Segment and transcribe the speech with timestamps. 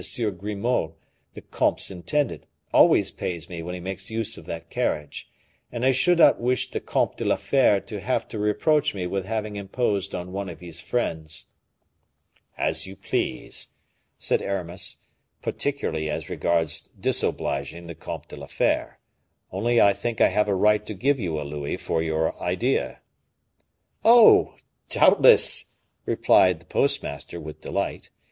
[0.35, 0.95] Grimaud,
[1.33, 5.29] the comte's intendant, always pays me when he makes use of that carriage;
[5.71, 9.05] and I should not wish the Comte de la Fere to have to reproach me
[9.05, 11.51] with having imposed on one of his friends."
[12.57, 13.67] "As you please,"
[14.17, 14.97] said Aramis,
[15.43, 18.97] "particularly as regards disobliging the Comte de la Fere;
[19.51, 23.01] only I think I have a right to give you a louis for your idea."
[24.03, 24.55] "Oh!
[24.89, 25.73] doubtless,"
[26.07, 28.09] replied the postmaster with delight.